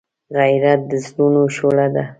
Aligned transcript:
غیرت 0.37 0.81
د 0.89 0.91
زړونو 1.05 1.41
شعله 1.55 1.87
ده 1.93 2.03